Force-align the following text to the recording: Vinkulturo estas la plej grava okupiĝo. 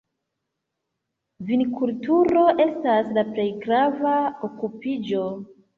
Vinkulturo 1.49 2.47
estas 2.67 3.15
la 3.19 3.29
plej 3.31 3.49
grava 3.69 4.19
okupiĝo. 4.53 5.27